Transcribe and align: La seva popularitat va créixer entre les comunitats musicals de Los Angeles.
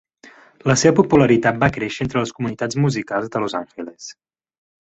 La 0.71 0.75
seva 0.83 0.95
popularitat 0.99 1.59
va 1.65 1.69
créixer 1.77 2.03
entre 2.07 2.23
les 2.23 2.33
comunitats 2.39 2.81
musicals 2.87 3.31
de 3.37 3.43
Los 3.45 3.59
Angeles. 3.61 4.13